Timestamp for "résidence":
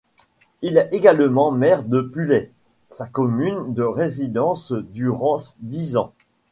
3.83-4.73